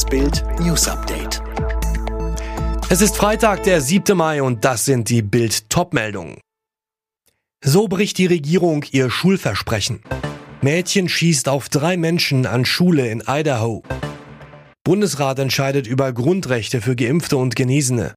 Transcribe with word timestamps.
Das 0.00 0.08
Bild 0.08 0.42
News 0.60 0.88
Update. 0.88 1.42
Es 2.88 3.02
ist 3.02 3.18
Freitag, 3.18 3.64
der 3.64 3.82
7. 3.82 4.16
Mai 4.16 4.42
und 4.42 4.64
das 4.64 4.86
sind 4.86 5.10
die 5.10 5.20
Bild 5.20 5.68
Topmeldungen. 5.68 6.38
So 7.62 7.86
bricht 7.86 8.16
die 8.16 8.24
Regierung 8.24 8.82
ihr 8.92 9.10
Schulversprechen. 9.10 10.00
Mädchen 10.62 11.10
schießt 11.10 11.50
auf 11.50 11.68
drei 11.68 11.98
Menschen 11.98 12.46
an 12.46 12.64
Schule 12.64 13.10
in 13.10 13.24
Idaho. 13.26 13.82
Bundesrat 14.84 15.38
entscheidet 15.38 15.86
über 15.86 16.14
Grundrechte 16.14 16.80
für 16.80 16.96
Geimpfte 16.96 17.36
und 17.36 17.54
Genesene. 17.54 18.14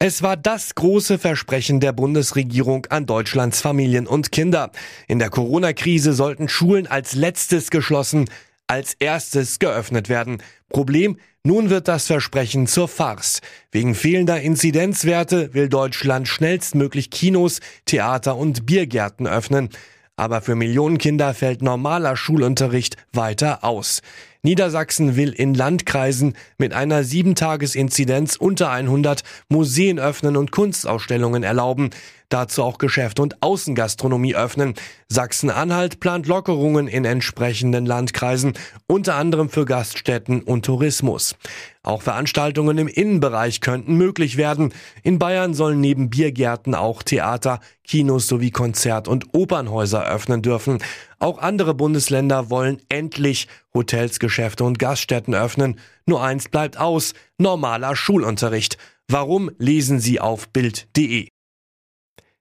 Es 0.00 0.20
war 0.22 0.36
das 0.36 0.74
große 0.74 1.20
Versprechen 1.20 1.78
der 1.78 1.92
Bundesregierung 1.92 2.86
an 2.86 3.06
Deutschlands 3.06 3.60
Familien 3.60 4.08
und 4.08 4.32
Kinder. 4.32 4.72
In 5.06 5.20
der 5.20 5.30
Corona-Krise 5.30 6.12
sollten 6.12 6.48
Schulen 6.48 6.88
als 6.88 7.14
letztes 7.14 7.70
geschlossen, 7.70 8.28
als 8.66 8.94
erstes 8.94 9.58
geöffnet 9.58 10.08
werden. 10.08 10.42
Problem, 10.68 11.18
nun 11.44 11.70
wird 11.70 11.88
das 11.88 12.06
Versprechen 12.06 12.66
zur 12.66 12.88
Farce. 12.88 13.40
Wegen 13.70 13.94
fehlender 13.94 14.40
Inzidenzwerte 14.40 15.52
will 15.52 15.68
Deutschland 15.68 16.26
schnellstmöglich 16.26 17.10
Kinos, 17.10 17.60
Theater 17.84 18.36
und 18.36 18.66
Biergärten 18.66 19.26
öffnen. 19.26 19.68
Aber 20.16 20.40
für 20.40 20.54
Millionen 20.54 20.98
Kinder 20.98 21.34
fällt 21.34 21.60
normaler 21.60 22.16
Schulunterricht 22.16 22.96
weiter 23.12 23.64
aus. 23.64 24.00
Niedersachsen 24.44 25.16
will 25.16 25.30
in 25.30 25.54
Landkreisen 25.54 26.34
mit 26.58 26.74
einer 26.74 27.02
7-Tages-Inzidenz 27.02 28.36
unter 28.36 28.70
100 28.70 29.22
Museen 29.48 29.98
öffnen 29.98 30.36
und 30.36 30.50
Kunstausstellungen 30.50 31.42
erlauben. 31.42 31.88
Dazu 32.28 32.62
auch 32.62 32.76
Geschäft 32.76 33.20
und 33.20 33.42
Außengastronomie 33.42 34.34
öffnen. 34.34 34.74
Sachsen-Anhalt 35.08 35.98
plant 35.98 36.26
Lockerungen 36.26 36.88
in 36.88 37.06
entsprechenden 37.06 37.86
Landkreisen, 37.86 38.52
unter 38.86 39.14
anderem 39.14 39.48
für 39.48 39.64
Gaststätten 39.64 40.42
und 40.42 40.66
Tourismus. 40.66 41.36
Auch 41.82 42.02
Veranstaltungen 42.02 42.76
im 42.76 42.88
Innenbereich 42.88 43.60
könnten 43.60 43.94
möglich 43.96 44.36
werden. 44.36 44.74
In 45.02 45.18
Bayern 45.18 45.54
sollen 45.54 45.80
neben 45.80 46.10
Biergärten 46.10 46.74
auch 46.74 47.02
Theater, 47.02 47.60
Kinos 47.84 48.26
sowie 48.26 48.50
Konzert- 48.50 49.08
und 49.08 49.32
Opernhäuser 49.32 50.04
öffnen 50.04 50.42
dürfen. 50.42 50.78
Auch 51.24 51.38
andere 51.38 51.72
Bundesländer 51.72 52.50
wollen 52.50 52.82
endlich 52.90 53.48
Hotels, 53.72 54.18
Geschäfte 54.18 54.62
und 54.62 54.78
Gaststätten 54.78 55.34
öffnen. 55.34 55.80
Nur 56.04 56.22
eins 56.22 56.50
bleibt 56.50 56.76
aus, 56.76 57.14
normaler 57.38 57.96
Schulunterricht. 57.96 58.76
Warum 59.08 59.50
lesen 59.56 60.00
Sie 60.00 60.20
auf 60.20 60.50
Bild.de? 60.50 61.28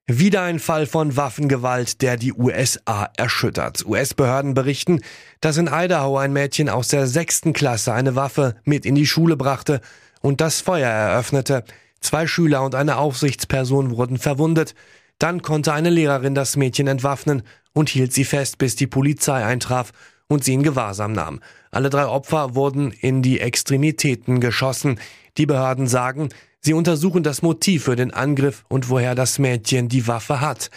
Wieder 0.05 0.41
ein 0.41 0.59
Fall 0.59 0.85
von 0.85 1.15
Waffengewalt, 1.15 2.01
der 2.01 2.17
die 2.17 2.33
USA 2.33 3.09
erschüttert. 3.15 3.85
US-Behörden 3.85 4.53
berichten, 4.53 4.99
dass 5.39 5.55
in 5.55 5.69
Idaho 5.71 6.17
ein 6.17 6.33
Mädchen 6.33 6.67
aus 6.67 6.89
der 6.89 7.07
sechsten 7.07 7.53
Klasse 7.53 7.93
eine 7.93 8.17
Waffe 8.17 8.57
mit 8.65 8.85
in 8.85 8.95
die 8.95 9.07
Schule 9.07 9.37
brachte 9.37 9.79
und 10.19 10.41
das 10.41 10.59
Feuer 10.59 10.89
eröffnete. 10.89 11.63
Zwei 12.01 12.27
Schüler 12.27 12.63
und 12.63 12.75
eine 12.75 12.97
Aufsichtsperson 12.97 13.95
wurden 13.95 14.17
verwundet. 14.17 14.75
Dann 15.23 15.41
konnte 15.41 15.71
eine 15.71 15.89
Lehrerin 15.89 16.35
das 16.35 16.57
Mädchen 16.57 16.85
entwaffnen 16.87 17.43
und 17.71 17.87
hielt 17.87 18.11
sie 18.11 18.25
fest, 18.25 18.57
bis 18.57 18.75
die 18.75 18.87
Polizei 18.87 19.45
eintraf 19.45 19.93
und 20.27 20.43
sie 20.43 20.53
in 20.53 20.63
Gewahrsam 20.63 21.13
nahm. 21.13 21.39
Alle 21.71 21.89
drei 21.89 22.07
Opfer 22.07 22.55
wurden 22.55 22.91
in 22.91 23.21
die 23.21 23.39
Extremitäten 23.39 24.41
geschossen. 24.41 24.99
Die 25.37 25.45
Behörden 25.45 25.87
sagen, 25.87 26.27
sie 26.59 26.73
untersuchen 26.73 27.23
das 27.23 27.41
Motiv 27.41 27.85
für 27.85 27.95
den 27.95 28.13
Angriff 28.13 28.65
und 28.67 28.89
woher 28.89 29.15
das 29.15 29.39
Mädchen 29.39 29.87
die 29.87 30.09
Waffe 30.09 30.41
hat. 30.41 30.69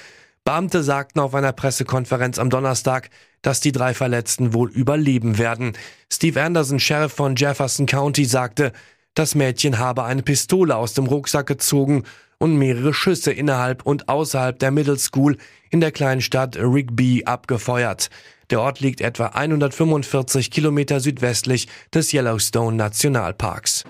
Beamte 0.44 0.84
sagten 0.84 1.18
auf 1.18 1.34
einer 1.34 1.52
Pressekonferenz 1.52 2.38
am 2.38 2.48
Donnerstag, 2.48 3.10
dass 3.42 3.58
die 3.58 3.72
drei 3.72 3.94
Verletzten 3.94 4.54
wohl 4.54 4.70
überleben 4.70 5.38
werden. 5.38 5.72
Steve 6.08 6.40
Anderson, 6.40 6.78
Sheriff 6.78 7.12
von 7.12 7.34
Jefferson 7.34 7.86
County, 7.86 8.24
sagte, 8.24 8.70
das 9.16 9.34
Mädchen 9.34 9.78
habe 9.78 10.04
eine 10.04 10.22
Pistole 10.22 10.76
aus 10.76 10.92
dem 10.92 11.06
Rucksack 11.06 11.46
gezogen 11.46 12.04
und 12.38 12.56
mehrere 12.56 12.92
Schüsse 12.92 13.32
innerhalb 13.32 13.84
und 13.84 14.08
außerhalb 14.10 14.58
der 14.58 14.70
Middle 14.70 14.98
School 14.98 15.38
in 15.70 15.80
der 15.80 15.90
kleinen 15.90 16.20
Stadt 16.20 16.56
Rigby 16.56 17.24
abgefeuert. 17.24 18.10
Der 18.50 18.60
Ort 18.60 18.80
liegt 18.80 19.00
etwa 19.00 19.28
145 19.28 20.50
Kilometer 20.50 21.00
südwestlich 21.00 21.66
des 21.92 22.12
Yellowstone 22.12 22.76
Nationalparks. 22.76 23.84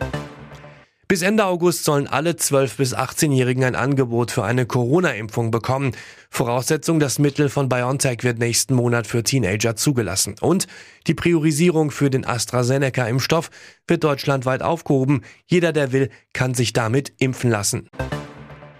Bis 1.08 1.22
Ende 1.22 1.44
August 1.44 1.84
sollen 1.84 2.08
alle 2.08 2.32
12- 2.32 2.78
bis 2.78 2.92
18-Jährigen 2.92 3.62
ein 3.62 3.76
Angebot 3.76 4.32
für 4.32 4.42
eine 4.42 4.66
Corona-Impfung 4.66 5.52
bekommen. 5.52 5.92
Voraussetzung, 6.30 6.98
das 6.98 7.20
Mittel 7.20 7.48
von 7.48 7.68
BioNTech 7.68 8.24
wird 8.24 8.40
nächsten 8.40 8.74
Monat 8.74 9.06
für 9.06 9.22
Teenager 9.22 9.76
zugelassen. 9.76 10.34
Und 10.40 10.66
die 11.06 11.14
Priorisierung 11.14 11.92
für 11.92 12.10
den 12.10 12.26
AstraZeneca-Impfstoff 12.26 13.50
wird 13.86 14.02
deutschlandweit 14.02 14.62
aufgehoben. 14.62 15.22
Jeder, 15.46 15.72
der 15.72 15.92
will, 15.92 16.10
kann 16.32 16.54
sich 16.54 16.72
damit 16.72 17.12
impfen 17.18 17.50
lassen. 17.50 17.88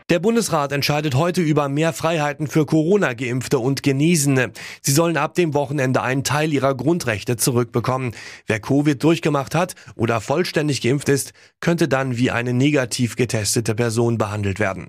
Der 0.09 0.21
Bundesrat 0.21 0.71
entscheidet 0.71 1.17
heute 1.17 1.41
über 1.41 1.69
mehr 1.69 1.93
Freiheiten 1.93 2.47
für 2.47 2.65
Corona-Geimpfte 2.65 3.59
und 3.59 3.83
Genesene. 3.83 4.53
Sie 4.81 4.93
sollen 4.93 5.17
ab 5.17 5.35
dem 5.35 5.53
Wochenende 5.53 6.01
einen 6.01 6.23
Teil 6.23 6.53
ihrer 6.53 6.77
Grundrechte 6.77 7.37
zurückbekommen. 7.37 8.15
Wer 8.47 8.61
Covid 8.61 9.03
durchgemacht 9.03 9.57
hat 9.57 9.75
oder 9.97 10.21
vollständig 10.21 10.81
geimpft 10.81 11.09
ist, 11.09 11.33
könnte 11.59 11.89
dann 11.89 12.17
wie 12.19 12.31
eine 12.31 12.53
negativ 12.53 13.17
getestete 13.17 13.75
Person 13.75 14.17
behandelt 14.17 14.61
werden. 14.61 14.87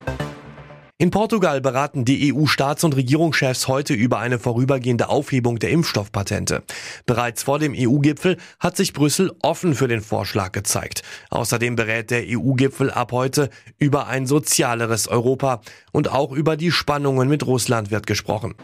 In 0.99 1.11
Portugal 1.11 1.61
beraten 1.61 2.05
die 2.05 2.33
EU-Staats- 2.33 2.83
und 2.83 2.95
Regierungschefs 2.95 3.67
heute 3.67 3.93
über 3.93 4.17
eine 4.17 4.39
vorübergehende 4.39 5.09
Aufhebung 5.09 5.59
der 5.59 5.69
Impfstoffpatente. 5.69 6.63
Bereits 7.05 7.43
vor 7.43 7.59
dem 7.59 7.75
EU-Gipfel 7.77 8.37
hat 8.59 8.75
sich 8.75 8.93
Brüssel 8.93 9.31
offen 9.43 9.75
für 9.75 9.87
den 9.87 10.01
Vorschlag 10.01 10.53
gezeigt. 10.53 11.03
Außerdem 11.29 11.75
berät 11.75 12.09
der 12.09 12.23
EU-Gipfel 12.25 12.89
ab 12.89 13.11
heute 13.11 13.51
über 13.77 14.07
ein 14.07 14.25
sozialeres 14.25 15.07
Europa 15.07 15.61
und 15.91 16.09
auch 16.09 16.31
über 16.31 16.57
die 16.57 16.71
Spannungen 16.71 17.29
mit 17.29 17.45
Russland 17.45 17.91
wird 17.91 18.07
gesprochen. 18.07 18.55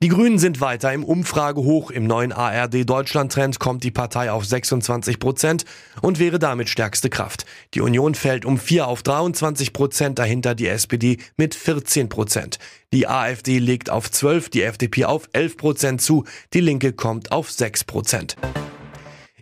Die 0.00 0.08
Grünen 0.08 0.38
sind 0.38 0.60
weiter 0.60 0.92
im 0.92 1.02
Umfragehoch. 1.02 1.90
Im 1.90 2.06
neuen 2.06 2.30
ARD 2.30 2.88
Deutschland-Trend 2.88 3.58
kommt 3.58 3.82
die 3.82 3.90
Partei 3.90 4.30
auf 4.30 4.44
26 4.44 5.18
Prozent 5.18 5.64
und 6.02 6.20
wäre 6.20 6.38
damit 6.38 6.68
stärkste 6.68 7.10
Kraft. 7.10 7.44
Die 7.74 7.80
Union 7.80 8.14
fällt 8.14 8.44
um 8.44 8.58
4 8.58 8.86
auf 8.86 9.02
23 9.02 9.72
Prozent, 9.72 10.20
dahinter 10.20 10.54
die 10.54 10.68
SPD 10.68 11.18
mit 11.36 11.56
14 11.56 12.08
Prozent. 12.08 12.60
Die 12.92 13.08
AfD 13.08 13.58
legt 13.58 13.90
auf 13.90 14.08
12, 14.08 14.50
die 14.50 14.62
FDP 14.62 15.04
auf 15.04 15.28
11 15.32 15.56
Prozent 15.56 16.00
zu, 16.00 16.24
die 16.52 16.60
Linke 16.60 16.92
kommt 16.92 17.32
auf 17.32 17.50
6 17.50 17.82
Prozent. 17.82 18.36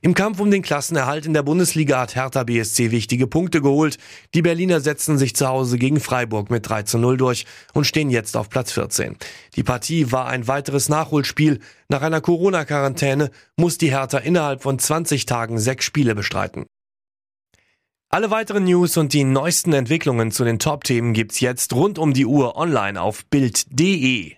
Im 0.06 0.14
Kampf 0.14 0.38
um 0.38 0.52
den 0.52 0.62
Klassenerhalt 0.62 1.26
in 1.26 1.34
der 1.34 1.42
Bundesliga 1.42 1.98
hat 1.98 2.14
Hertha 2.14 2.44
BSC 2.44 2.92
wichtige 2.92 3.26
Punkte 3.26 3.60
geholt. 3.60 3.98
Die 4.34 4.42
Berliner 4.42 4.78
setzen 4.78 5.18
sich 5.18 5.34
zu 5.34 5.48
Hause 5.48 5.78
gegen 5.78 5.98
Freiburg 5.98 6.48
mit 6.48 6.68
3 6.68 6.84
zu 6.84 6.98
0 6.98 7.16
durch 7.16 7.44
und 7.74 7.88
stehen 7.88 8.10
jetzt 8.10 8.36
auf 8.36 8.48
Platz 8.48 8.70
14. 8.70 9.16
Die 9.56 9.64
Partie 9.64 10.12
war 10.12 10.28
ein 10.28 10.46
weiteres 10.46 10.88
Nachholspiel. 10.88 11.58
Nach 11.88 12.02
einer 12.02 12.20
Corona-Quarantäne 12.20 13.32
muss 13.56 13.78
die 13.78 13.90
Hertha 13.90 14.18
innerhalb 14.18 14.62
von 14.62 14.78
20 14.78 15.26
Tagen 15.26 15.58
sechs 15.58 15.84
Spiele 15.84 16.14
bestreiten. 16.14 16.66
Alle 18.08 18.30
weiteren 18.30 18.62
News 18.62 18.96
und 18.98 19.12
die 19.12 19.24
neuesten 19.24 19.72
Entwicklungen 19.72 20.30
zu 20.30 20.44
den 20.44 20.60
Top-Themen 20.60 21.14
gibt's 21.14 21.40
jetzt 21.40 21.72
rund 21.74 21.98
um 21.98 22.14
die 22.14 22.26
Uhr 22.26 22.56
online 22.56 23.02
auf 23.02 23.26
Bild.de. 23.26 24.36